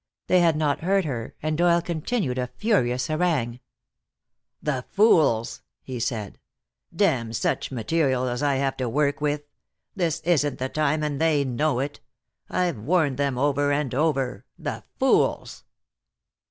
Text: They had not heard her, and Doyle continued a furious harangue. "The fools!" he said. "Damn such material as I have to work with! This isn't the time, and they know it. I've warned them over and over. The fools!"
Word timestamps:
They 0.25 0.39
had 0.39 0.55
not 0.57 0.79
heard 0.79 1.05
her, 1.05 1.35
and 1.43 1.55
Doyle 1.55 1.79
continued 1.79 2.39
a 2.39 2.49
furious 2.57 3.05
harangue. 3.05 3.59
"The 4.59 4.83
fools!" 4.89 5.61
he 5.83 5.99
said. 5.99 6.39
"Damn 6.91 7.33
such 7.33 7.69
material 7.69 8.27
as 8.27 8.41
I 8.41 8.55
have 8.55 8.75
to 8.77 8.89
work 8.89 9.21
with! 9.21 9.43
This 9.95 10.19
isn't 10.21 10.57
the 10.57 10.69
time, 10.69 11.03
and 11.03 11.21
they 11.21 11.43
know 11.43 11.77
it. 11.79 11.99
I've 12.49 12.79
warned 12.79 13.17
them 13.17 13.37
over 13.37 13.71
and 13.71 13.93
over. 13.93 14.43
The 14.57 14.83
fools!" 14.97 15.65